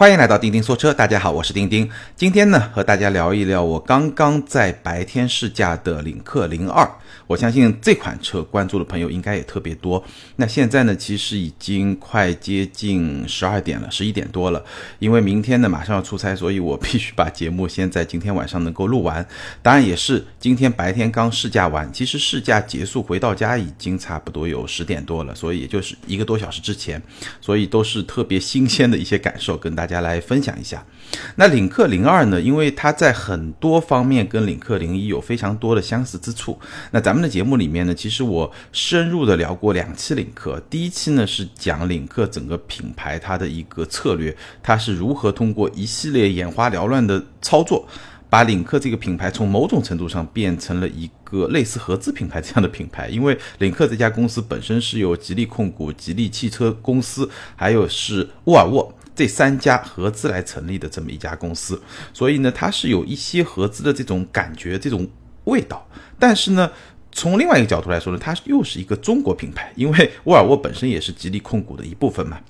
[0.00, 1.86] 欢迎来到钉钉说车，大家好，我是钉钉。
[2.16, 6.90] 今天呢，和大家聊一聊我刚刚在白天试驾的领克零二。
[7.26, 10.02] 我相信这款车关注的朋友应该也特别多。
[10.36, 14.64] 那现在呢，其实已经快接近十二点了，十一点多了。
[15.00, 19.24] 因为明天呢马上要出差，所以我必须把节目先在今天晚上能够录完。
[19.62, 27.00] 当然也是今天白天刚试驾完，其实试驾结束回到家已经差不多有十点多了，所以也就是一个多小时之前，
[27.42, 30.84] 所以都是特别新鲜的一些感受，跟大家大家来分享一下。
[31.36, 36.58] 那领克零二呢，因为它在很多方面跟领克零一有非常多的相似之处，
[36.90, 37.20] 那咱们。
[37.20, 40.58] 的节目里面呢，其实我深入的聊过两期领克。
[40.70, 47.86] 第一期呢是讲领克整个品牌它的一个策略，它是如何通过一系列眼花缭乱的操作，
[48.30, 53.08] 把领克这个品牌从某种程度上变成了一个类似合资品牌这样的品牌。
[53.08, 61.78] 因为领克这家公司本身是由吉利控股、吉利汽车公司，还有是沃尔沃这三家合资来成立的这么一家公司，
[62.14, 65.06] 所以呢，它是有一些合资的这种感觉、这种
[65.44, 65.86] 味道。
[66.18, 66.72] 但是呢，
[67.12, 72.40] 从另外一个角度来说呢，它又是一个中国品牌，因为沃尔沃本身也是吉利控股的一部分嘛。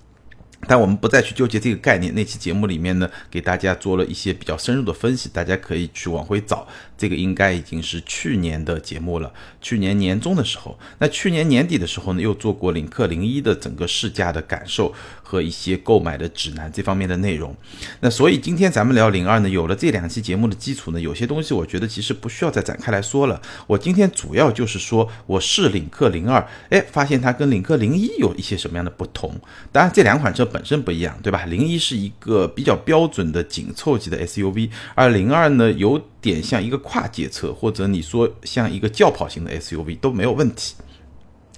[0.68, 2.14] 但我们不再去纠结这个概念。
[2.14, 6.68] 那期节目里面呢，给大家做了一些比较深入的分析，大家可以去往回找。
[6.98, 10.78] 这个应该已经是去年的节目了，去年年中的时候。
[10.98, 14.92] 那去年年底的时候呢，又做过领克零一的整个试驾的感受
[15.30, 17.54] 和一些购买的指南这方面的内容。
[18.00, 23.40] 那所以今天咱们聊零二呢，有了这两期节目的基础呢，有些东西我觉得其实不需要再展开来说了。
[23.66, 29.32] 我今天主要就是说我试领克零二，哎，发现它跟领克零一有一些什么样的不同。
[29.72, 30.40] 当然这两款车。
[30.52, 31.44] 本身不一样，对吧？
[31.44, 40.74] 零一是一个比较标准的紧凑级的 SUV，而零二呢，有点像一个跨界车，或者你说像一个轿跑型的 SUV 都没有问题。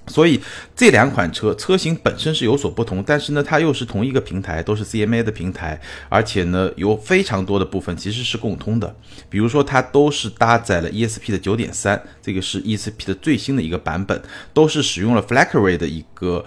[0.07, 0.39] 所以
[0.75, 8.95] 这两款车车型本身是有所不同，但是呢，它又是同一个平台，都是 CMA 的平台，而且呢，有非常多的部分其实是共通的。
[9.29, 14.21] 比如说，它都是搭载了 ESP 的九点三，这个是 ESP 的最新的一个版本，
[14.53, 16.45] 都是使用了 f l a c k r a y 的一个。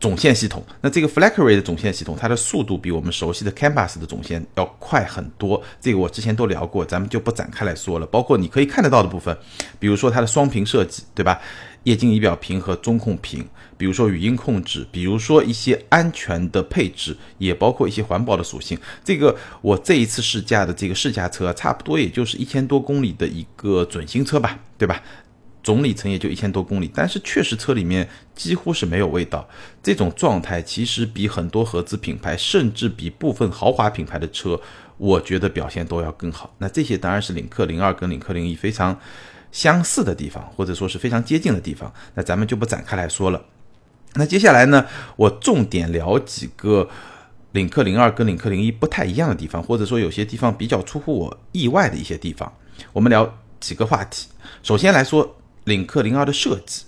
[0.00, 5.60] 总线系统，那这个 f l a c k r a y 的总线系统，它的速度比我们熟悉的 Canvas 的总线要快很多。
[5.80, 8.06] 这个我之前都聊过，咱们就不展开来说了。
[8.06, 9.36] 包括你可以看得到的部分，
[9.80, 11.40] 比如说它的双屏设计，对吧？
[11.84, 13.44] 液晶仪表屏和中控屏，
[13.76, 18.78] 比如说语音控制，比如说一些安全的配置，也包括一些环保的属性。
[19.02, 25.02] 这个我这一次试驾的这个试驾车，差不多也就是一千多公里的一个准新车吧，对吧？
[25.68, 29.46] 总里程也就一千多公里，但是确实车里面几乎是没有味道。
[29.82, 34.58] 这种状态其实比很多合资品牌，甚至比部分豪华品牌的车，
[34.96, 36.54] 我觉得表现都要更好。
[36.56, 38.98] 那这些当然是领克零二跟领克零一非常
[39.52, 41.92] 相似的地方，或者说是非常接近的地方。
[42.14, 43.44] 那咱们就不展开来说了。
[44.14, 44.86] 那接下来呢，
[45.16, 46.88] 我重点聊几个
[47.52, 52.50] 领克零二跟领克零一不太一样的地方，或者说有些地方比较出乎我意外的一些地方。
[52.94, 54.28] 我们聊几个话题。
[54.62, 55.34] 首先来说。
[55.68, 56.82] 领克零二的设计，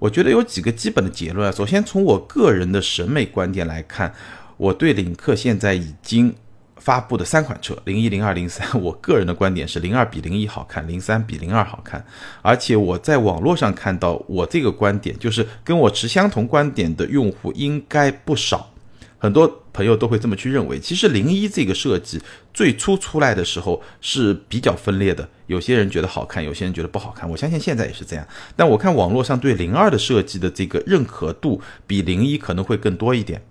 [0.00, 1.52] 我觉得有几个基本的结论啊。
[1.52, 4.12] 首先，从我个人的审美观点来看，
[4.56, 6.34] 我对领克现在已经
[6.76, 12.04] 发布的三款车，零一、零二、零三，我个人的观点是零二比零一好看，零三比零二好看。
[12.40, 18.70] 而且我在网络上看到，我这个观点就是跟我持相同观点的用户应该不少。
[19.18, 20.80] 很多朋友都会这么去认为。
[20.80, 22.20] 其实零一这个设计
[22.52, 27.28] 最初出来的时候是比较分裂的，有些人觉得好看，有些人觉得不好看。
[27.28, 28.26] 我相信现在也是这样。
[28.54, 33.42] 但我看网络上对零二的设计的这个认可度比零一可能会更多一点。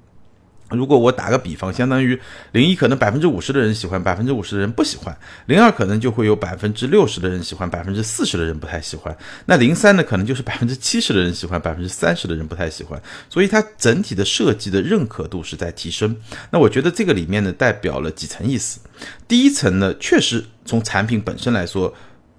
[0.78, 2.20] 如果我打个比方，相当于
[2.52, 5.14] 零一可能百分之五十的人喜欢，百分之五十的人不喜欢；
[5.46, 9.16] 零二可能就会有百分之六十的人喜欢，百分之四十的人不太喜欢。
[9.46, 13.02] 那零三呢，可能就是百分之七十的人喜欢，百分之三十的人不太喜欢。
[13.30, 16.16] 所以它整体的设计的认可度是在提升。
[16.50, 18.80] 那我觉得这个里面呢，代表了几层意思。
[19.28, 21.94] 第一层呢，确实从产品本身来说，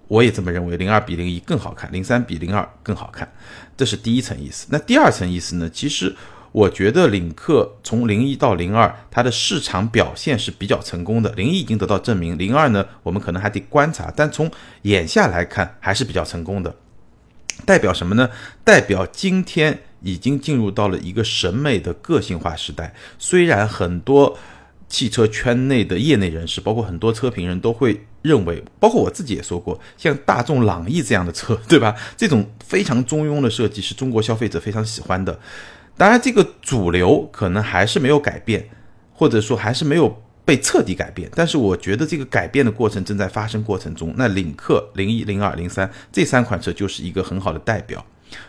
[0.08, 3.30] 我也这么认为，零二比零一更好看，零三比零二更好看，
[3.76, 4.66] 这是第一层意思。
[4.70, 6.14] 那第二层意思呢，其实。
[6.52, 11.32] 我觉得领克从零一到零二，它的市场表现是比较成功的。
[11.32, 14.12] 零一已经得到证明，零二呢，我们可能还得观察。
[14.14, 14.50] 但从
[14.82, 16.74] 眼下来看，还是比较成功的。
[17.64, 18.28] 代表什么呢？
[18.64, 22.94] 代表今天已经进入到了一个审美的个性化时代。
[23.18, 24.36] 虽然很多
[24.88, 31.94] 汽车圈内的业内人士，包括很多车评人都会认为，包括我自己也说过，像大众朗逸这样的车，对吧？
[32.16, 35.38] 这种非常中庸的设计是中国消费者非常喜欢的。
[35.96, 38.68] 当然，这个主流可能还是没有改变，
[39.12, 41.30] 或者说还是没有被彻底改变。
[41.34, 44.12] 但是我觉得这个改变的过程正在发生过程中。
[44.16, 48.04] 那领克零一、零二、零三这三款车就是一个很好的代表，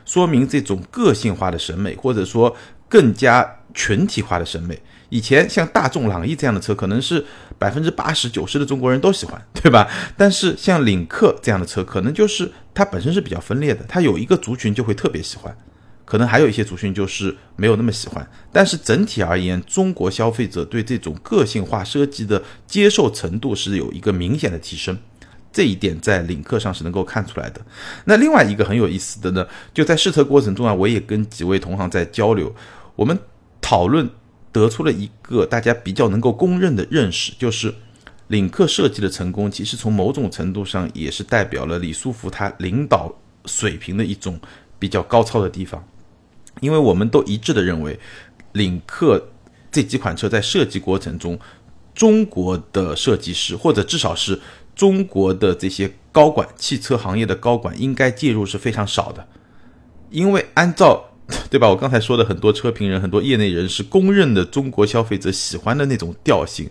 [0.06, 2.56] 说明这种个性化的审美，或者说
[2.88, 4.80] 更加群体化的审美，
[5.10, 7.24] 以前像大众朗逸这样的车，可能是
[7.60, 9.88] 百分之八十九十的中国人都喜欢，对吧？
[10.16, 15.56] 但是像领克这样的车，可能就是它本身是比较分裂的，它有一个族群就会特别喜欢，
[16.06, 18.28] 可能还有一些族群就是没有那么喜欢。
[18.52, 24.98] 但是整体而言，中国消费者对这种个性化设计的接受程度是有一个明显的提升。
[25.52, 27.62] 这一点在领克上是能够看出来的。
[28.06, 32.54] 那另外一个很有意思的呢，就在试车过程中啊，我也跟几位同行在交流，
[32.96, 33.16] 我们
[33.62, 34.10] 讨论
[34.52, 37.72] 得出了一个大家比较能够公认的认识，就是
[38.30, 43.14] 领克设计的成功，其实从某种程度上也是代表了李书福他领导
[43.46, 44.40] 水平的一种
[44.80, 45.88] 比较高超的地方。
[46.60, 48.00] 因为我们都一致的认为，
[48.54, 49.30] 领克
[49.72, 51.40] 这几款车在设计过程中，
[51.94, 54.40] 中国的设计师或者至少是
[54.76, 59.28] 中国的这些高管，汽车行业的高管应该介入是非常少的，
[60.10, 61.10] 因为按照
[61.50, 61.70] 对吧？
[61.70, 66.70] 我刚才说的很多车评人、很多业内人士公认的中国消费者喜欢的那种调性，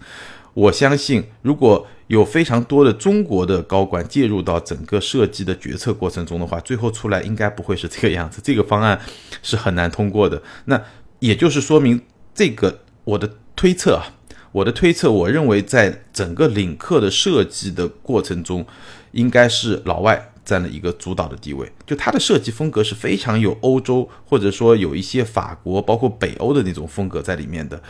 [0.54, 9.00] 我相信如果有非常多的中国的高管介入到整个设计的决策过程中的话，最后出来应该不会是这个样子，这个方案
[9.42, 10.42] 是很难通过的。
[10.66, 10.82] 那
[11.20, 12.00] 也就是说明
[12.34, 14.14] 这个我的推测啊。
[14.52, 18.66] 我的推测，我认为在整个领克的设计的过程中，
[19.12, 21.72] 应该是老外占了一个主导的地位。
[21.86, 27.82] 就它的设计风格是非常有欧洲，或者说有一些法国，包括北欧的那种风格在里面的，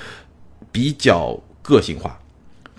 [0.70, 2.21] 比较个性化。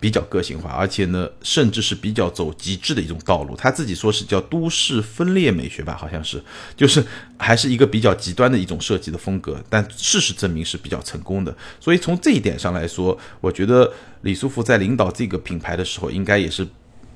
[0.03, 3.55] 比较个性化，而且呢，甚至是比较走极致的一种道路。
[3.55, 6.43] 他自己说是叫都市分裂美学吧，好像是，
[6.75, 7.01] 就是
[7.37, 9.63] 还是一个比较极端的一种设计的风格。
[9.69, 11.55] 但事实证明是比较成功的。
[11.79, 13.89] 所以从这一点上来说，我觉得
[14.23, 16.67] 李书福在领导这个品牌的时候，应该也是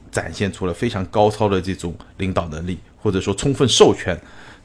[0.09, 4.17] 展现出了非常高超的这种领导能力，或者说充分授权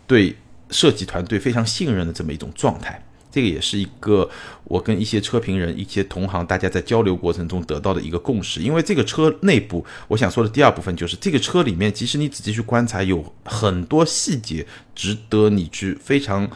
[0.07, 0.37] 对
[0.71, 3.05] 设计团队非常信任的这么一种状态。
[3.33, 4.29] 这个也是一个
[4.65, 8.61] 我跟一些车评人、一些同行大家在交流过程中得到的一个共识。
[8.61, 16.47] 因为这个车内部，我想说的第二部分就是，这个车里面其实你仔细去观察，有很多细节值得你去非常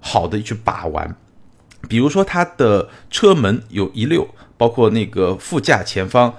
[0.00, 1.16] 好的去把玩。
[1.88, 4.26] 比如说它的车门有一溜，
[4.56, 6.32] 包括那个副驾前方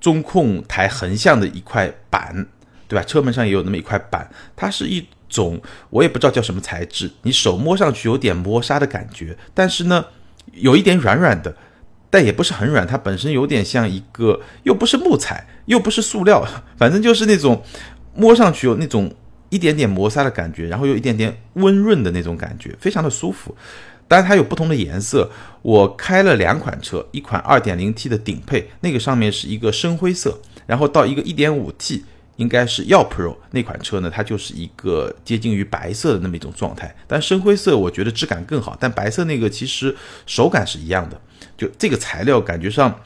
[0.00, 2.46] 中控台横向的一块板，
[2.88, 3.04] 对吧？
[3.04, 5.06] 车门上也有那么一块板，它是一。
[5.32, 10.04] 种我也不知道叫什么材质，你手摸上去有点磨砂的感觉，但是呢，
[10.52, 11.56] 有一点软软的，
[12.10, 16.46] 但也不是很软，它本身有点像一个，又不是木材，又不是塑料，
[16.76, 17.62] 反正就是那种
[18.14, 19.10] 摸上去有那种
[19.48, 23.56] 一点点磨砂的感觉，然后有一点点温润的那种感觉，非常的舒服。
[24.06, 25.30] 当然它有不同的颜色，
[25.62, 32.02] 我开了两款车，一款 2.0T 的顶配，那个上面是一个深灰色，然后到一个 1.5T。
[32.42, 39.94] 应该是耀 Pro 那款车呢，它就是一个接近于白色的那么一种状态，但深灰色我觉得质感更好，但白色那个其实
[40.26, 41.18] 手感是一样的，
[41.56, 43.00] 就这个材料感觉上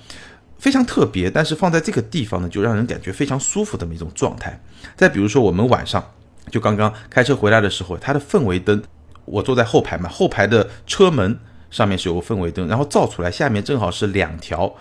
[0.58, 4.58] 非常特别，但是放在这个地方呢，就让人感觉非常舒服的一种状态。
[4.96, 6.02] 再比如说我们晚上
[6.50, 8.82] 就刚刚开车回来的时候，它的氛围灯，
[9.26, 11.38] 我坐在后排嘛，后排的车门
[11.70, 14.74] 上面是有个氛围灯，然后照出来下面正好是两条。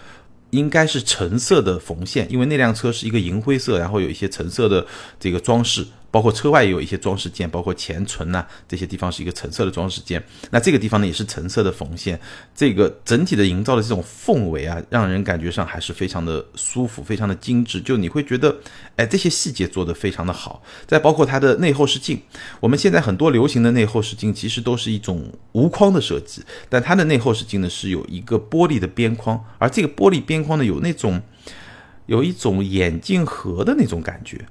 [0.52, 4.86] 应该是橙色的缝线，因为那辆车是一个银灰色，然后有一些橙色的
[5.20, 5.86] 这个装饰。
[6.16, 10.24] 包括车外也有一些装饰件，包括前唇呐这些地方是一个橙色的装饰件。
[10.50, 12.18] 那这个地方呢也是橙色的缝线，
[12.56, 17.82] 这个整体的营造的这种氛围啊，让人感觉上还是非常的舒服，非常的精致。
[17.82, 18.56] 就你会觉得，
[18.96, 20.64] 哎，这些细节做得非常的好。
[20.88, 22.22] 再包括它的内后视镜，
[22.62, 31.22] 我们现在很多流行的内后视镜其实都是一种无框的设计，但它的内后视镜呢是有一个玻璃的边框，而这个玻璃边框呢有那种
[32.06, 34.46] 有一种眼镜盒的那种感觉。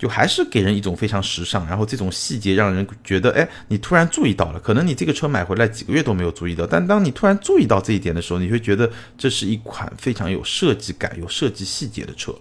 [0.00, 12.34] 就还是给人一种非常时尚，然后这种细节让人觉得，哎，你突然注意到了，可能你这个车买回来几个月都没有注意到，但当你突然注意到这一点的时候，你会觉得这是一款非常有设计感、有设计细节的车。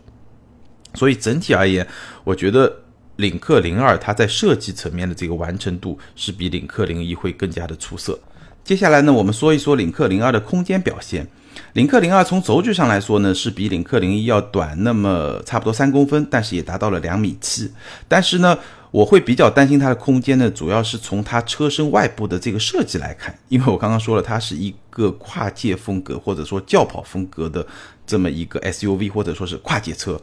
[0.94, 1.86] 所以整体而言，
[2.24, 2.74] 我觉得
[3.18, 8.18] 领克零二它在设计层面的这个完成度是比领克零一会更加的出色。
[8.64, 11.28] 接下来呢，我们说一说领克零二的空间表现。
[11.74, 17.72] 领克零二从轴距上来说呢，是比领克零一要短那么差不多三公分，但是也达到了两米七。
[18.08, 18.58] 但是呢，
[18.92, 27.66] 我会比较担心它的空间呢，主要是从它车身外部的这个设计来看，因为我刚刚说了，它是一个跨界风格或者说轿跑风格的
[28.06, 30.20] 这么一个 SUV 或者说是跨界车，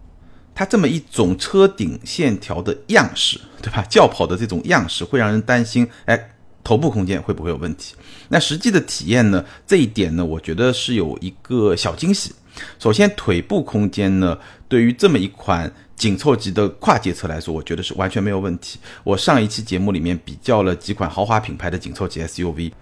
[0.55, 3.83] 它这么一种车顶线条的样式，对吧？
[3.89, 6.31] 轿跑的这种样式会让人担心，哎。
[6.65, 7.95] 头部空间会不会有问题？
[8.29, 9.45] 那实际的体验呢？
[9.67, 12.33] 这一点呢，我觉得是有一个小惊喜。
[12.79, 18.79] 首先，腿部空间呢，对于这么一款紧凑级的跨界车来说，我觉得是完全没有问题。
[19.05, 22.73] 我上一期节目里面比较了几款豪华品牌的紧凑级 SUV，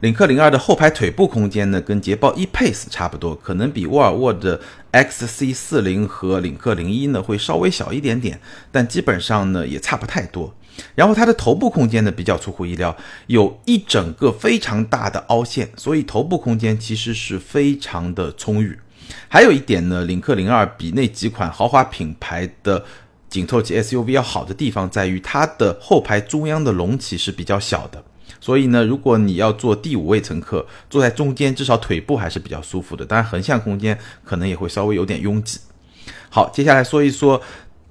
[0.00, 4.60] 领克零二的后排腿部空间呢，跟捷豹 E-Pace 差不多，可能比沃尔沃的
[4.92, 10.54] XC 四零和领克零一呢会稍微小一点点，但基本上呢也差不太多。
[10.94, 18.78] 然后它的头部空间呢比较出乎意料，有一整个非常大的凹陷，所以头部空间其实是非常的充裕。
[19.28, 22.84] 还有一点呢，领克零二比那几款豪华品牌的
[23.28, 28.02] 紧凑级 SUV 要好的地方在于，它的后排中央的隆起是比较小的。
[28.40, 33.04] 所以呢，如果你要坐第五位乘客，坐在中间，至少腿部还是比较舒服的。
[33.04, 35.58] 当然，横向空间可能也会稍微有点拥挤。
[36.30, 37.40] 好，接下来说一说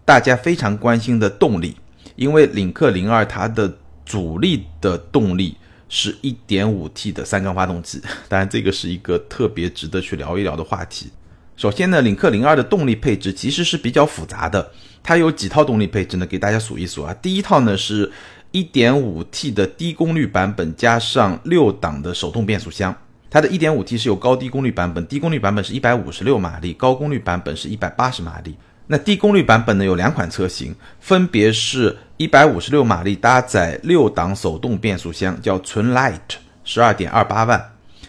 [0.06, 1.76] 大家非常关心的动力，
[2.16, 5.56] 因为领克零二它的主力的动力
[5.90, 11.12] 是一点五 T 的三缸发动机，当然这个是一个特别值得去聊一聊的话题。
[11.56, 16.26] 首先呢，领克零二的动力配置其实是比较复杂的，它有几套动力配置呢？
[16.26, 18.12] 给大家数一数啊，第一套呢是。
[18.54, 22.96] 1.5T 的低功率版本加上六档的手动变速箱，
[23.28, 28.56] 它的 1.5T 是有高低功率版本，低功率版本是一百五十六马力，高功率版本是一百八十马力。
[28.88, 36.20] 那低功率版本呢有两款车型，分别是一百五十六马力搭载六档手动变速箱，叫纯 Light，
[36.64, 37.60] 十二点二八万；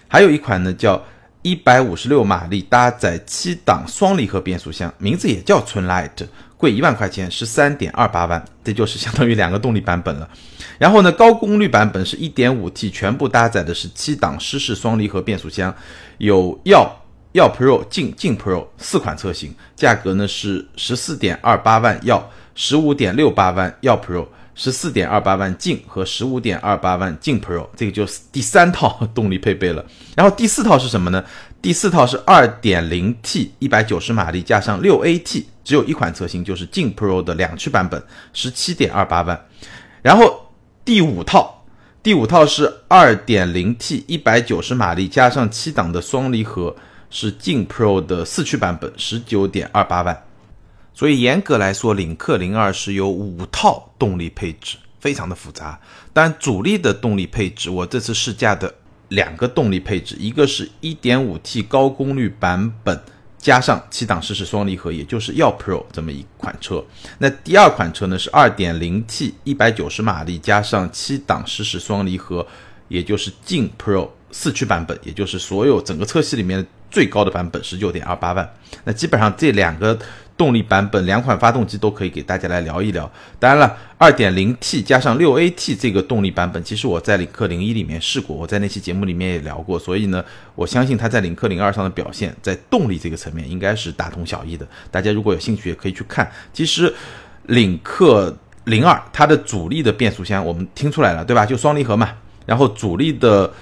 [0.08, 1.02] 还有一款呢叫
[1.42, 6.26] 一百五十六马力搭载七档双离合变速箱，名字也叫纯 Light。
[6.56, 10.26] 贵一万块钱，十三点二八万，这就是相当于两个动力版本了。
[10.78, 15.74] 然后呢，高功率版本是一点五 T，全部搭载的是七档湿式双离合变速箱，
[16.16, 16.90] 有要
[17.34, 24.24] 耀 Pro、劲劲 Pro 四款车型，价格呢是十四点二八万耀，十五点六八万耀 Pro，
[24.54, 29.84] 十四点二八万劲和十五点二八万劲 Pro，这个就是第三套 动力配备了。
[30.14, 31.24] 然后第四套是什么呢？
[31.60, 35.44] 第四套是二点零 T，一百九十马力加上六 AT。
[35.64, 38.00] 只有一款车型，就是劲 Pro 的两驱版本，
[38.32, 39.46] 十七点二八万。
[40.02, 40.52] 然后
[40.84, 41.64] 第五套，
[42.02, 46.76] 第五套是二点零 T，一百九十马力加上七档的双离合，
[47.14, 50.24] 是劲 Pro 的四驱版本，十九点二八万。
[50.92, 55.78] 所以严格来说，领克零二是有五套动力配置，非常的复杂。
[56.12, 58.74] 但主力的动力配置，我这次试驾的
[59.10, 63.00] 两个动力配置，一个是一点五 T 高功率版本。
[63.38, 66.82] 加上七档湿式双离合，也就是耀 Pro 这么一款车。
[67.18, 72.46] 那第二款车呢是二点零 T 一百九十马力加上七档湿式双离合，
[72.88, 78.54] 也就是劲 Pro 四驱版本，也就是所有整个车系里面最高的版本，十九点二八万。
[78.84, 79.98] 那基本上这两个。
[80.36, 83.08] 动力版本两款发动机都可以给大家来聊一聊。
[83.38, 90.24] 当然了，2.0T 加上 6AT 这个动力版本，其实我在领克零一里面试过，我在那期节目里面也聊过，所以呢，
[90.56, 94.66] 我相信它在领克零二上的表现，在动力这个层面应该是大同小异的。
[94.90, 96.28] 大家如果有兴趣，也可以去看。
[96.52, 96.92] 其实，
[97.44, 101.46] 领克零二它的主力的变速箱我们听出来了，对吧？
[101.46, 102.10] 就双离合嘛。
[102.44, 103.52] 然后主力的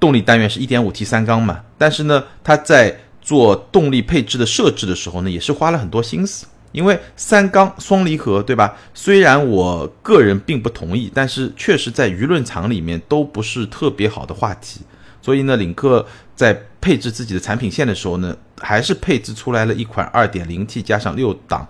[0.00, 1.60] 动力单元是 1.5T 三缸嘛。
[1.78, 6.46] 但是呢，它在做动力配置的设置的时候呢，也是花了很多心思。
[6.72, 8.76] 因为三缸双离合，对吧？
[8.94, 14.80] 虽然我个人并不同意，但是确实在舆论场里面都不是特别好的话题。
[15.20, 21.66] 所以呢，领克在配置自己的产品线的时候呢，还是配置出来了一款 2.0T 加上六档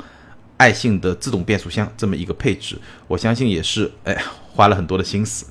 [0.59, 2.79] 爱信的自动变速箱这么一个配置。
[3.09, 4.23] 我相信也是，哎，
[4.53, 5.47] 花了很多的心思。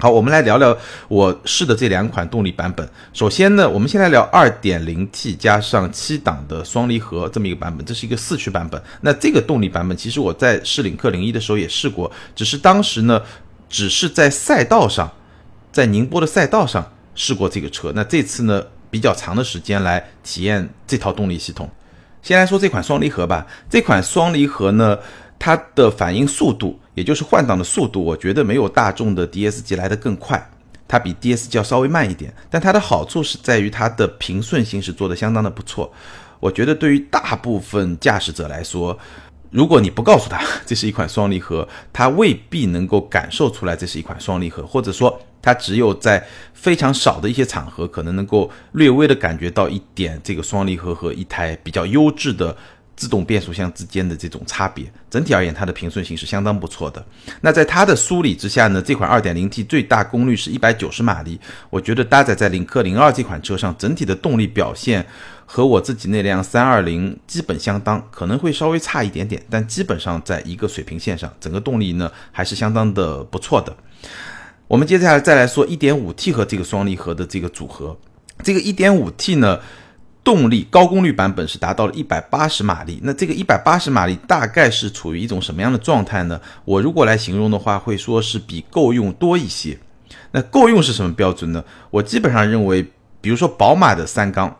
[0.00, 0.74] 好，我们来聊聊
[1.08, 2.88] 我试的这两款动力版本。
[3.12, 8.82] 首先呢，我们先来聊 2.0T 加上七档的双离合这么一个版本，这是一个四驱版本。
[9.02, 13.20] 那这个动力版本，其实我在试领克零一的时候也试过，只是当时呢，
[13.68, 15.12] 只是在赛道上，
[15.70, 17.92] 在宁波的赛道上试过这个车。
[17.94, 21.68] 那这次呢，比较长的时间来体验这套动力系统。
[22.22, 24.98] 先来说这款双离合吧，这款双离合呢。
[25.40, 30.50] 它的反应速度，也就是换挡的速度，我觉得没有大众的 DSG 来的更快，
[30.86, 32.32] 它比 DSG 要稍微慢一点。
[32.50, 35.90] 但它的好处是在于它的平顺性是做的相当的不错。
[36.40, 38.96] 我觉得对于大部分驾驶者来说，
[39.50, 52.54] 如果你不告诉他 这是一款双离合，他未必能够感受出来这是一款双离合，或者说他只有在非常少的一些场合，可能能够略微的感觉到一点这个双离合和一台比较优质的。
[53.00, 57.02] 自动变速箱之间的这种差别，整体而言，它的平顺性是相当不错的。
[57.40, 61.40] 那在它的梳理之下呢，这款 2.0T 最大功率是一百九十马力，
[61.70, 65.06] 我觉得搭载在领克零二这款车上，整体的动力表现
[65.46, 73.74] 和我自己那辆320基本相当，可能会稍微差一点点，但基本上在一个水平线上，整个动力呢还是相当的不错的。
[74.68, 77.96] 我们接下来再来说 1.5T 和这个双离合的这个组合，
[78.42, 79.58] 这个 1.5T 呢。
[80.22, 86.40] 动力高功率版本是达到了一百八十马力，那这个一百八十马力大概是处于一种什么样的状态呢？
[86.64, 89.78] 我如果来形容的话，会说是比够用多一些。
[90.32, 91.64] 那够用是什么标准呢？
[91.90, 92.86] 我基本上认为，
[93.20, 94.56] 比如说宝马的三缸。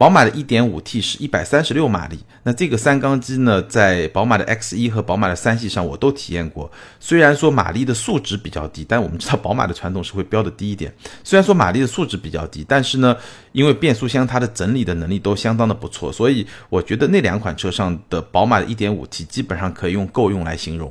[0.00, 6.72] 宝马的 1.5T 是136马力，那这个三缸机呢，在宝马的 X1 和宝马的三系上我都体验过。
[6.98, 10.90] 虽然说马力的数值比较低，但我们知道宝马的传统是会标的低一点。
[11.22, 13.14] 虽然说马力的数值比较低，但是呢，
[13.52, 20.90] 因为变速箱它的整理的能力都相当的不错，所以我觉得那两款车上的宝马的 1.5T 基本上可以用够用来形容。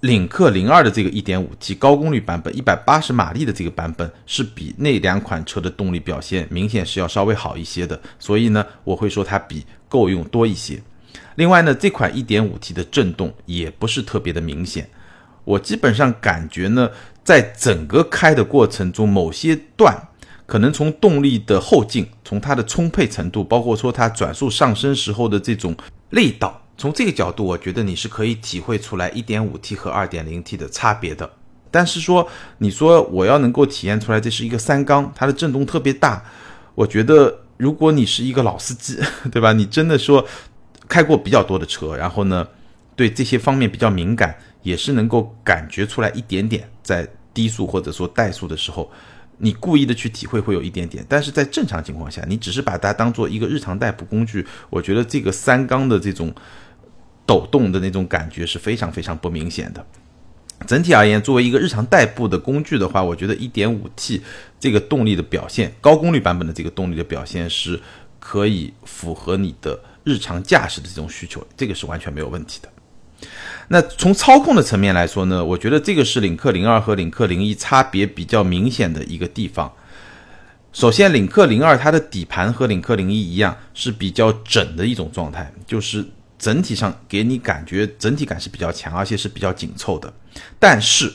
[0.00, 10.82] 领克零二的这个 1.5T 高功率版本，180马力的这个版本是比那两款车的动力表现明显是要稍微好一些的，所以呢，我会说它比够用多一些。
[11.34, 14.88] 另外呢，这款 1.5T 的震动也不是特别的明显，
[15.44, 16.90] 我基本上感觉呢，
[17.22, 19.94] 在整个开的过程中，某些段
[20.46, 25.76] 可能从动力的后劲，从它的充沛程度，包括说它转速上升时候的这种
[26.08, 26.58] 力道。
[26.80, 31.30] 从这个角度，我觉得你是可以体会出来 1.5T 和 2.0T 的差别的。
[31.70, 36.24] 但是说，你说我要能够体验出来这是一个三缸，它的震动特别大，
[36.74, 38.98] 我觉得如果你是一个老司机，
[39.30, 39.52] 对吧？
[39.52, 40.26] 你真的说
[40.88, 42.48] 开过比较多的车，然后呢，
[42.96, 48.90] 对这些方面比较敏感，也是能够感觉出来一点点，在低速或者说怠速的时候。
[49.42, 56.30] 你故意的去体会会有一点点，但是在正常情况下，你只是把它当做一个日常代步工具，我觉得这个三缸的这种
[57.30, 59.86] 抖动的那种感觉是非常非常不明显的。
[60.66, 64.20] 整体而言，作为一个日常代步的工具的话，我觉得 1.5T
[64.58, 67.80] 这个动力的表现，高功率版本的这个动力的表现是
[68.18, 72.68] 可以符合你的日常驾驶的这种需求，这个是完全没有问题的。
[73.68, 79.72] 那从操控的层面来说呢，我觉得这个是领克零二和领克零一差别比较明显的一个地方。
[80.72, 86.04] 首先，领克零二它的底盘和领克零一一样是比较整的一种状态，就是
[86.40, 90.10] 整体上给你感觉整体感是比较强，而且是比较紧凑的。
[90.58, 91.12] 但是，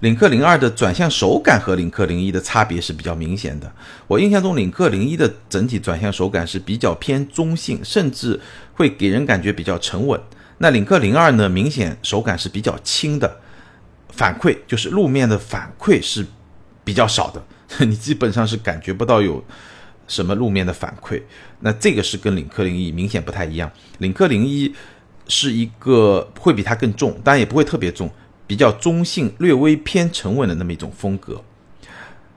[0.00, 3.72] 领克零二的转向手感和领克零一的差别是比较明显的。
[4.06, 8.38] 我印象中，领克零一的整体转向手感是比较偏中性，甚至
[8.74, 10.20] 会给人感觉比较沉稳。
[10.58, 11.48] 那领克零二呢？
[11.48, 13.40] 明显手感是比较轻的，
[14.10, 16.26] 反馈就是路面的反馈是
[16.84, 17.42] 比较少的，
[17.86, 19.42] 你基本上是感觉不到有
[20.06, 21.22] 什么路面的反馈。
[21.60, 23.70] 那这个是跟领克零一明显不太一样。
[23.98, 24.74] 领克零一
[25.28, 28.10] 是一个会比它更重，当然也不会特别重，
[28.46, 31.42] 比较中性、略微偏沉稳的那么一种风格。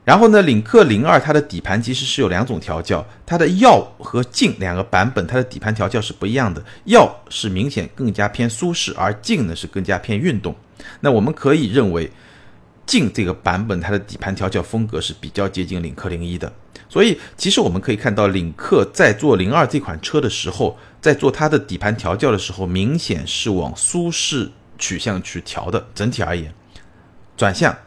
[0.06, 6.64] 然后呢，领克零二它的底盘其实是有两种调教，它的耀和劲两个版本，它的底盘调教是不一样的。
[6.86, 10.56] 耀是明显更加偏舒适，而劲呢是更加偏运动。
[11.02, 12.10] 那我们可以认为，
[12.88, 16.52] 劲这个版本它的底盘调教风格是比较接近领克零一的。
[16.90, 24.50] 所以其实我们可以看到，领克在做零二这款车的时候，在做它的底盘调教的时候，明显是往舒适
[24.80, 25.88] 取向去调的。
[25.94, 26.52] 整体而言，
[27.38, 27.78] 转向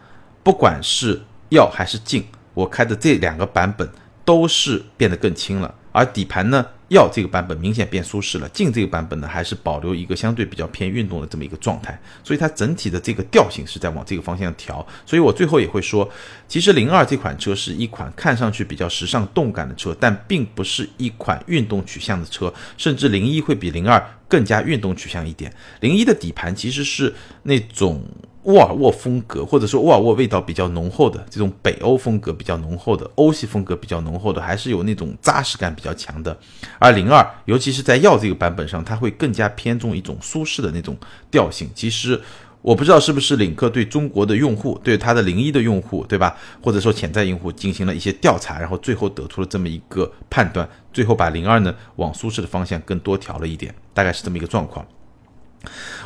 [0.45, 3.91] 不管是要还是进，我开的这两个版本
[4.25, 16.09] 都是变得更轻了，而底盘呢，要这个版本明显变舒适了，进这个版本呢还是保留一个相对比较偏运动的这么一个状态，所以它整体的这个调性是在往这个方向调，所以我最后也会说，
[16.47, 28.05] 其实零二这款车是一款看上去比较时尚动感的车，但并不是一款运动取向的车，甚至零一会比零二更加运动取向一点，零一的底盘其实是那种。
[28.45, 36.37] 沃尔沃风格，或者说沃尔沃味道比较浓厚的这种北欧风格比较浓厚的欧系风格比较浓厚的，还是有那种扎实感比较强的。
[36.79, 40.97] 而零二，尤其是在耀这个版本上，它会更加偏重一种舒适的那种
[41.31, 41.71] 调性。
[41.75, 42.21] 其实
[42.63, 46.37] 我不知道是不是领克对中国的用户，对它的零一的用户，对吧？
[46.61, 54.85] 或者说潜在用户进行了一些调查，然后最后得出了这么一个判断，最后把零二呢往舒适的方向更多调了一点，大概是这么一个状况。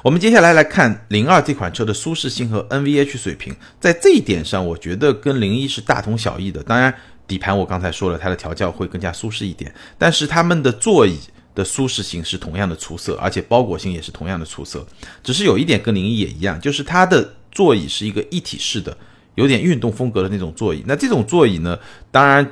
[0.02, 6.62] 我们接下来来看零二这款车的舒适性和 NVH 水平，在这一点上，我觉得跟零一是大同小异的。
[6.62, 6.94] 当然，
[7.26, 11.18] 底盘我刚才说了，它的调教会更加舒适一点，但是它们的座椅
[11.54, 14.86] 的舒适性是同样的出色，而且包裹性也是同样的出色。
[15.22, 18.96] 只是有一点跟零一也一样，就是它的座椅是一个一体式的，
[19.34, 20.84] 有点运动风格的那种座椅。
[20.86, 21.78] 那这种座椅呢，
[22.10, 22.48] 当然。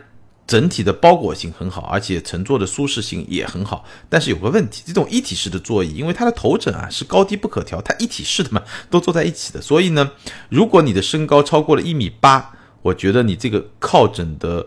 [0.46, 3.85] 整体的包裹性很好，而且乘坐的舒适性也很好。
[4.09, 9.61] 但是有个问题，这种一体式的座椅，因为它的头枕啊是高低不可调，它一体式的嘛，都坐在一起的。
[9.62, 10.11] 所以呢，
[10.50, 12.52] 如果你的身高超过了一米八，
[12.83, 14.66] 我觉得你这个靠枕的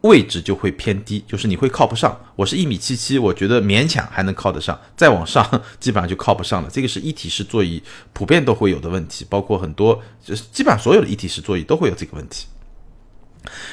[0.00, 2.20] 位置就会偏低，就是你会靠不上。
[2.34, 6.68] 我是一米七七，我觉得勉强还能靠得上，再往上基本上就靠不上了。
[6.68, 7.80] 这个是一体式座椅
[8.12, 12.46] 普遍都会有的问题，包括很多就是基本上所有的一体式座椅都会有这个问题。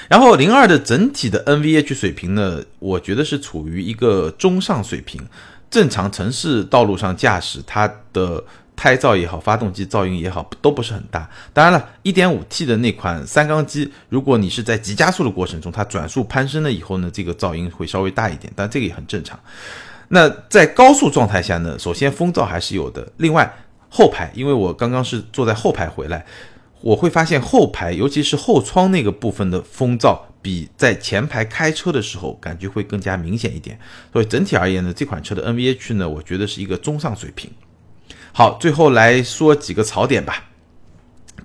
[0.10, 5.22] 然后零二的整体的 NVH 水平呢，我觉得是处于一个中上水平。
[5.70, 8.44] 正常城市道路上驾驶，它的
[8.76, 11.30] 胎噪也好，发动机噪音也好，都不是很大。
[11.54, 19.40] 当然了，1.5T 的那款三缸机，如果你是在急加速的过程中，它转速攀升了以后呢，这个噪音会稍微大一点，但这个也很正常。
[20.08, 23.08] 那在高速状态下呢，首先风噪还是有的。
[23.18, 23.54] 另外，
[23.90, 26.26] 后排，因为我刚刚是坐在后排回来，
[26.82, 33.78] 我会发现后排，尤其是后窗那个部分的风噪，比在前排开车的时候感觉会更加明显一点。
[34.14, 37.52] 所以整体而言呢，这款车的 NVH 呢，我觉得是一个中上水平。
[38.32, 40.46] 好，最后来说几个槽点吧。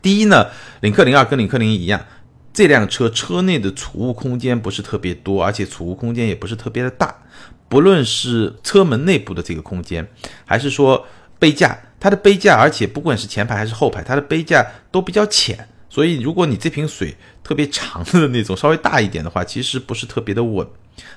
[0.01, 0.49] 第一呢，
[0.81, 2.05] 领克零二跟领克零一一样，
[2.53, 7.23] 这辆车车内的储物空间不是特别多，而且储物空间也不是特别的大。
[7.69, 10.07] 不论是车门内部的这个空间，
[10.45, 11.07] 还是说
[11.39, 15.67] 杯架，它的杯架，而且不管是前排还是后排，它的杯架都比较浅。
[15.89, 20.67] 所以，如果你这瓶水特别长的那种，稍微大一点的话，其实不是特别的稳。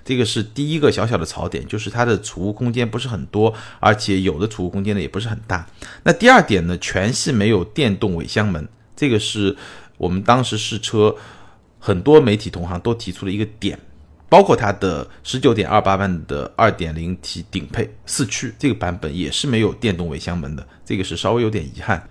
[0.06, 5.68] 这个是第一个小小的槽点，就是它的储物空间不是很多，而且有的储物空间呢也不是很大。
[6.04, 9.58] 那第二点呢，全系没有电动尾箱门，这个是
[9.98, 11.14] 我们当时试车
[11.80, 13.78] 很多媒体同行都提出了一个点，
[14.30, 22.10] 包括它的十九点二八万的二点零 T 顶配四驱这个版本也是没有电动尾箱门的，这个是稍微有点遗憾。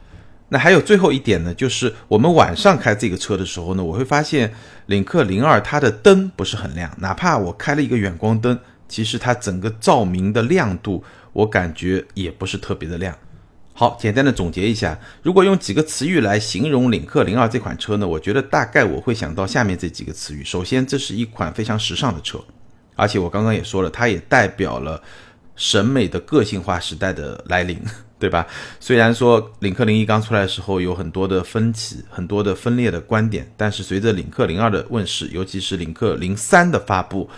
[0.48, 4.54] 那还有最后一点呢，就是我们晚上开这个车的时候呢，我会发现
[4.86, 8.56] 领克零二它的灯不是很亮，哪怕我开了一个远光灯，
[8.88, 11.02] 其实它整个照明的亮度
[11.32, 13.12] 我感觉也不是特别的亮。
[13.78, 20.42] 好，简单的总结一下，如果用几个词语来形容领克零二这款车呢，我觉得大概我会想到下面这几个词语。
[20.42, 22.42] 首先，这是一款非常时尚的车，
[22.94, 25.02] 而且我刚刚也说了，它也代表了
[25.56, 27.78] 审美的个性化时代的来临。
[28.18, 28.46] 对吧？
[28.80, 37.28] 虽然说领克零一刚出来的时候有很多的分歧、很多的分裂的观点，但是随着领克零二的问世，尤其是领克零三的发布，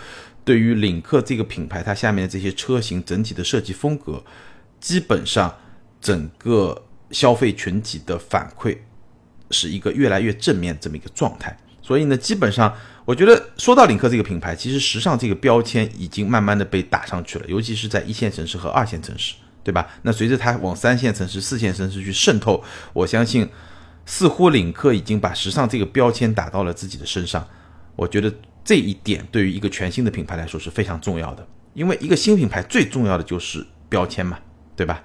[0.45, 4.23] 对于领克这个品牌，它下面的这些车型整体的设计风格，
[4.79, 5.53] 基本上
[6.01, 8.77] 整个消费群体的反馈
[9.51, 11.57] 是一个越来越正面这么一个状态。
[11.81, 19.35] 所以呢，基本上我觉得说到领克这个品牌，其实时尚这个标签已经慢慢的被打上去了，尤其是在一线城市和二线城市。
[19.61, 19.87] 对吧？
[20.03, 23.47] 那随着它往三线城市、四线城市去渗透，我相信，
[24.03, 27.45] 似乎领克已经把时尚这个标签打到了自己的身上。
[27.95, 28.33] 我觉得
[28.63, 34.39] 这一点对于一个全新的品牌来说是非常重要的，因为一个新品牌最重要的就是标签嘛，
[34.75, 35.03] 对吧？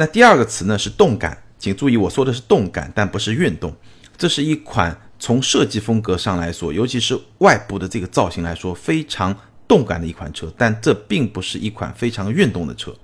[0.00, 3.70] 那第二个词呢是动感，请注意我说的是动感，但不是运动。
[4.16, 9.36] 这是一款从设计风格上来说，尤其是外部的这个造型来说非常
[9.68, 12.94] 动感的一款车，但这并不是一款非常运动的车。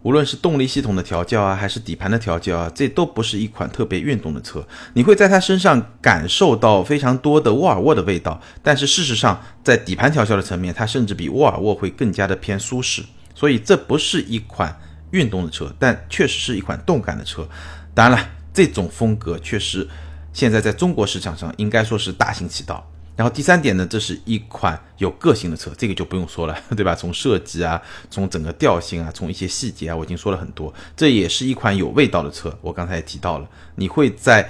[0.00, 4.66] 无论是动力系统的调教啊，还是底盘的调教啊，这都不是一款特别运动的车。
[4.94, 13.04] 你会在它身上感受到非常多的沃尔沃的味道，但是事实上，在底盘调教的层面，它甚至比沃尔沃会更加的偏舒适。
[13.34, 14.74] 所以这不是一款
[15.10, 17.48] 运动的车，但确实是一款动感的车。
[17.94, 19.88] 当然了，这种风格确实
[20.32, 22.88] 现在在中国市场上应该说是大行其道。
[23.16, 26.94] 然后第三点呢，这是一款有个性的车，这个就不用说了， 对吧？
[26.94, 30.72] 从设计啊，从整个调性啊，从一些细节啊，我已经说了很多。
[30.96, 34.48] 这也是一款有味道的车，我刚才也提到了，你会在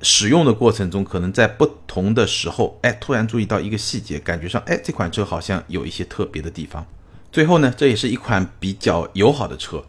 [0.00, 6.86] 使用的过程中，可能在不同的时候，哎，突然注意到一个细节，感觉上，哎，这款车好像有一些特别的地方。
[7.30, 9.84] 最后呢，这也是一款比较友好的车，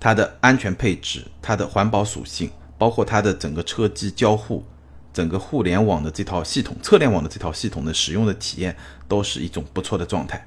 [0.00, 4.64] 它的安全配置、它的环保属性，包括它的整个车机交互。
[5.10, 8.76] 整个互联网的这套系统，车联网的这套系统的使用的体验
[9.08, 10.46] 都是一种不错的状态。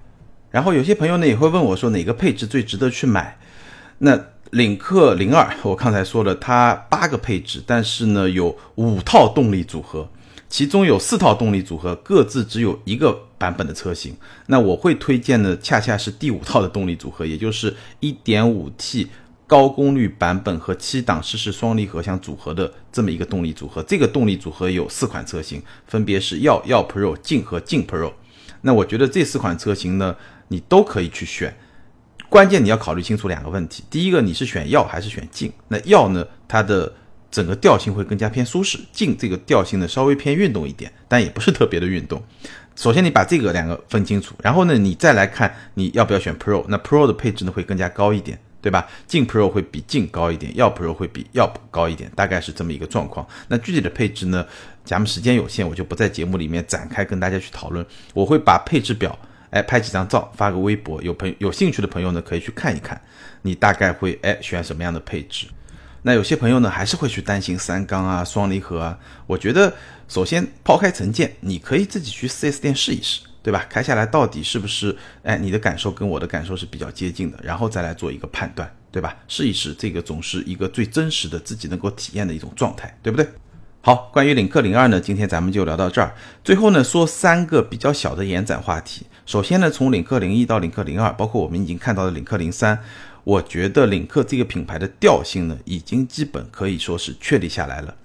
[0.49, 3.37] 然后有些朋友呢也会问我说，哪个配置最值得去买？
[3.97, 4.17] 那
[4.51, 10.07] 领克零二， 我刚才说了，它八个配置，但是呢有五套动力组合，
[10.51, 14.13] 其中有四套动力组合各自只有一个版本的车型。
[14.47, 19.07] 那我会推荐的恰恰是第五套的动力组合，也就是一点五 T。
[19.47, 28.13] 高功率版本和七档湿式双离合相组合的这么一个动力组合，这个动力组合有四款车型，分别是耀、耀 Pro、劲和劲 Pro。
[28.61, 30.15] 那我觉得这四款车型呢，
[30.47, 31.53] 你都可以去选，
[32.29, 35.51] 关键你要考虑清楚两个问题：第一个，你是选耀还是选劲？
[35.67, 36.93] 那耀呢，它的
[37.31, 42.21] 整个调性会更加偏舒适；劲这个调性呢，稍微偏运动一点，但也不是特别的运动。
[42.75, 46.63] 首先你把这个两个分清楚，然后呢，你再来看你要不要选 Pro。
[46.67, 48.37] 那 Pro 的配置呢，会更加高一点。
[48.63, 48.87] 对吧？
[49.07, 53.27] 劲 Pro 会比劲高一点，耀 Pro 会比耀高一点，大概是这么一个状况。
[53.47, 54.45] 那具体的配置呢？
[54.85, 57.83] 咱们时间有限，我就不在节目里面展开跟大家去讨论。
[58.13, 59.17] 我会把配置表，
[59.49, 63.01] 哎，拍几张照发个微博，有朋有兴趣的朋友呢，可以去看一看。
[63.41, 65.47] 你大概会哎选什么样的配置？
[66.03, 68.97] 那有些朋友呢，还是会去担心三缸啊、双离合啊。
[69.27, 69.73] 我觉得，
[70.07, 73.21] 首先抛开成见，你可以自己去 4S 店试一试。
[73.43, 73.65] 对吧？
[73.67, 74.95] 开下来到底是不是？
[75.23, 79.17] 哎，你的感受跟我的感受是比较接近的，然后再来做一个判断，对吧？
[79.27, 83.27] 试一试，这个总是一个最真实的自己能够体验的一种状态，对不对？
[83.81, 86.13] 好，关于领克零二呢，今天咱们就聊到这儿。
[86.43, 89.07] 最后呢，说三个比较小的延展话题。
[89.25, 92.77] 首先呢，从领克零一到领克零二，包括我们已经看到的领克零三，
[93.31, 97.95] 我觉得领克这个品牌的调性呢，已经基本可以说是确立下来了。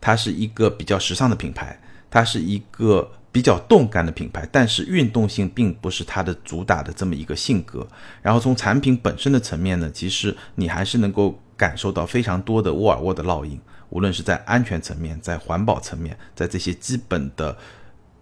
[0.00, 7.86] 它是一个比较时尚的品牌，它是一个比较动感的品牌，但是运动性并不是它的主打的这么一个性格。
[8.20, 13.60] 然后从产品本身的层面呢，其实你还是能够感受到非常多的沃尔沃的烙印。
[13.90, 17.56] 无论是在安全层面，在环保层面，在这些基本的，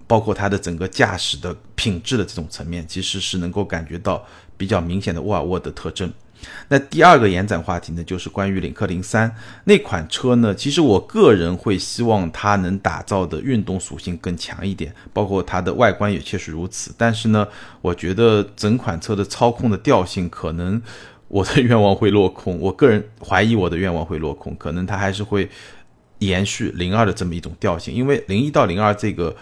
[0.06, 4.22] 包括它的整个驾驶的品质的这种层面，其实是能够感觉到
[4.58, 6.12] 比较明显的沃尔沃的特征。
[6.68, 16.94] 那第二个延展话题呢，就是关于领克零三那款车呢，其实我个人会希望它能打造的运动属性更强一点，包括它的外观也确实如此。
[16.96, 17.46] 但是呢，
[17.80, 20.80] 我觉得整款车的操控的调性可能。
[21.28, 25.48] 我的 愿望会落空，我个人怀疑我的愿望会落空，可能它还是会
[26.18, 29.36] 延续零二的这么一种调性，因为零一到零二这个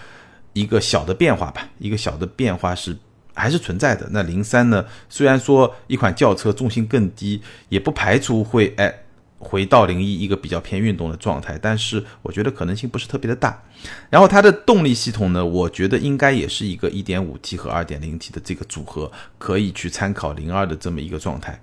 [0.52, 2.94] 一个小的变化吧，一个小的变化是
[3.38, 4.08] 还是存在的。
[4.10, 8.94] 那零三呢，虽然说一款轿车重心更低，也不排除会哎。
[9.40, 13.62] 回到零一一个比较偏运动的状态，但是我觉得可能性不是特别的大。
[14.10, 21.56] 然后它的动力系统呢，我觉得应该也是一个 1.5T 和 2.0T 的这个组合，可以去参考零二的这么一个状态。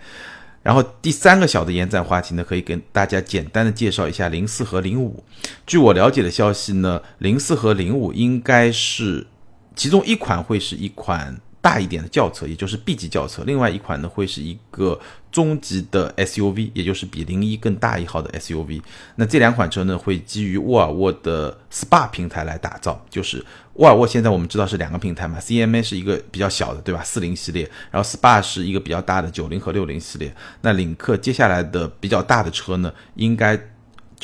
[0.64, 5.22] 然后第三个小的延展话题呢，可以跟大家简单的介绍一下零四和零五。
[5.68, 9.28] 据我了解的消息呢，零四和零五应该是
[9.76, 11.38] 其中一款会是一款。
[11.66, 15.00] 大一点的轿车，也就是 B 级轿车，另外一款呢会是一个
[15.32, 18.80] 中级的 SUV，也就是比零一更大一号的 SUV。
[19.16, 27.04] 那这两款车呢会基于沃尔沃的 SPA 平台来打造，就是沃尔沃现在我们知道是两个平台嘛，CMA 是一个比较小的，对吧？
[27.04, 30.32] 四零系列，然后 SPA 是一个比较大的九零和六零系列。
[30.62, 33.60] 那领克接下来的比较大的车呢，应该。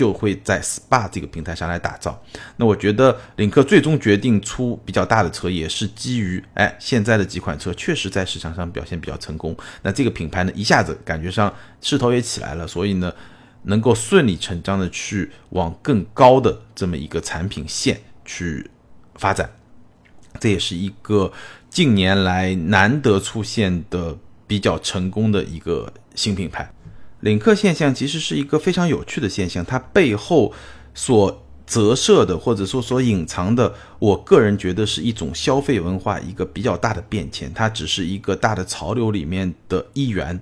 [0.02, 2.20] 就会在 SPA 这个平台上来打造。
[2.58, 9.56] 那我觉得领克最终决定出比较大的车，也是基于哎现在的几款车确实在市场上表现比较成功。
[9.84, 13.14] 那这个品牌呢，一下子感觉上势头也起来了，所以呢，
[13.66, 18.68] 能够顺理成章的去往更高的这么一个产品线去
[19.14, 19.48] 发展。
[20.40, 21.32] 这也是一个
[21.70, 26.74] 近年来难得出现的比较成功的一个新品牌。
[27.22, 30.54] 领克现象其实是一个非常有趣的现象，它背后
[30.94, 40.42] 所折射的或者说所隐藏的，我个人觉得是一种消费文化一个比较大的变迁，它只是一个大的潮流里面的一员，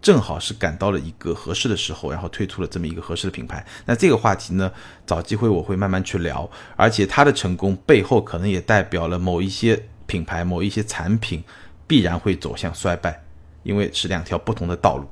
[0.00, 3.64] 正好是赶到了一个合适的时候，然后推出了这么一个合适的品牌。
[3.86, 4.70] 那这个话题呢，
[5.06, 11.42] 找机会我会慢慢去聊，而且它的成功背后可能也代表了某一些品牌、某一些产品
[11.86, 13.24] 必然会走向衰败，
[13.62, 15.08] 因为是两条不同的道路。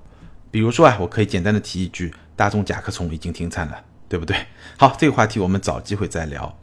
[0.51, 4.37] 比如说啊，我可以简单的提一句，大众甲壳虫已经停产了，对不对？
[4.77, 6.57] 好，这个话题我们找机会再聊。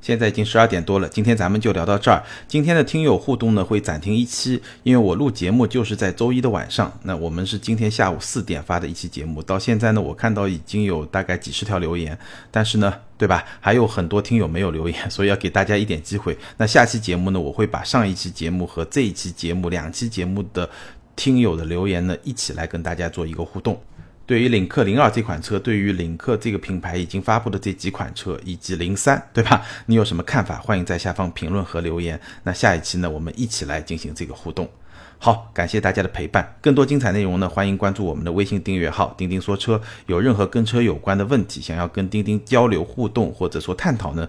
[0.00, 2.22] 现在已经十二点多了，今天咱们就聊到这儿。
[2.46, 6.92] 今天的听友互动呢会暂停一期，因为我录节目就是在周一的晚上。
[7.04, 12.18] 那我们是今天下午四点发的一期节目，到现在呢，我看到已经有大概几十条留言，
[12.50, 13.42] 但是呢，对吧？
[13.60, 16.36] 还有很多听友没有留言，所以要给大家一点机会。
[16.58, 20.68] 那下期节目呢，我会把上一期节目和这一期节目两期节目的。
[21.16, 23.80] 听友的留言呢，一起来跟大家做一个互动。
[24.26, 29.62] 对于领克零二这款车，对于领克这个品牌已经发布的这几款车，以及零三，对吧？
[29.84, 30.56] 你有什么看法？
[30.56, 32.18] 欢迎在下方评论和留言。
[32.42, 34.66] 那下一期呢，我们一起来进行这个互动。
[35.18, 36.56] 好，感谢大家的陪伴。
[36.62, 39.78] 更多精彩内容呢，欢迎关注我们的微信订阅号“钉钉说车”。
[40.06, 44.26] 有任何跟车有关的问题，想要跟钉钉交流互动或者说探讨呢，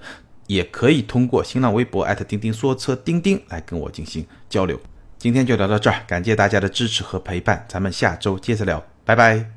[0.47, 4.77] 也可以通过新浪微博钉钉说车钉钉来跟我进行交流。
[5.17, 9.54] 今天就聊到这儿，感谢大家的支持和陪伴，咱们下周接着聊，拜拜。